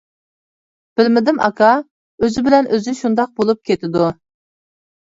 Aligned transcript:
-بىلمىدىم 0.99 1.41
ئاكا، 1.49 1.69
ئۆزى 1.77 2.45
بىلەن 2.49 2.73
ئۆزى 2.73 2.95
شۇنداق 3.05 3.39
بولۇپ 3.39 3.65
كېتىدۇ. 3.71 4.15